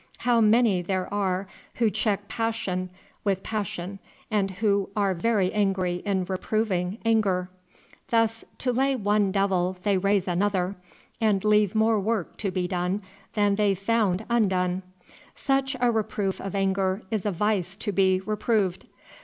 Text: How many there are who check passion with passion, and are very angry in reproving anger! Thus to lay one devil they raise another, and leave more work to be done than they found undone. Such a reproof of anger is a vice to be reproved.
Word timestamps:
How 0.17 0.41
many 0.41 0.81
there 0.81 1.07
are 1.13 1.45
who 1.75 1.91
check 1.91 2.27
passion 2.27 2.89
with 3.23 3.43
passion, 3.43 3.99
and 4.31 4.55
are 4.97 5.13
very 5.13 5.53
angry 5.53 5.97
in 6.03 6.25
reproving 6.25 6.97
anger! 7.05 7.51
Thus 8.09 8.43
to 8.57 8.73
lay 8.73 8.95
one 8.95 9.31
devil 9.31 9.77
they 9.83 9.99
raise 9.99 10.27
another, 10.27 10.75
and 11.21 11.43
leave 11.45 11.75
more 11.75 11.99
work 11.99 12.35
to 12.37 12.49
be 12.49 12.67
done 12.67 13.03
than 13.35 13.57
they 13.57 13.75
found 13.75 14.25
undone. 14.27 14.81
Such 15.35 15.75
a 15.79 15.91
reproof 15.91 16.41
of 16.41 16.55
anger 16.55 17.03
is 17.11 17.27
a 17.27 17.31
vice 17.31 17.77
to 17.77 17.91
be 17.91 18.21
reproved. 18.21 18.87